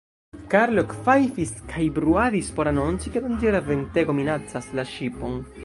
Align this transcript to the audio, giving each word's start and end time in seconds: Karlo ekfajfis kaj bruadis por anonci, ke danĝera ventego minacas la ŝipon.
Karlo 0.53 0.83
ekfajfis 0.85 1.51
kaj 1.73 1.85
bruadis 1.99 2.49
por 2.61 2.71
anonci, 2.73 3.13
ke 3.17 3.25
danĝera 3.29 3.63
ventego 3.69 4.19
minacas 4.23 4.75
la 4.81 4.91
ŝipon. 4.95 5.41